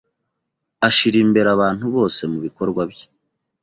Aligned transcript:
Ashira 0.87 1.17
imbere 1.25 1.47
abantu 1.55 1.85
bose 1.95 2.21
mubikorwa 2.31 2.81
bye. 2.91 3.05